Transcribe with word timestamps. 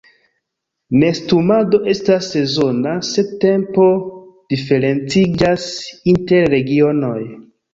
Nestumado 1.01 1.79
estas 1.93 2.29
sezona, 2.35 2.95
sed 3.09 3.29
tempo 3.45 3.87
diferenciĝas 4.55 5.69
inter 6.15 6.53
regionoj. 6.59 7.19